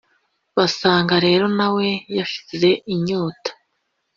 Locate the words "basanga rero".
0.57-1.45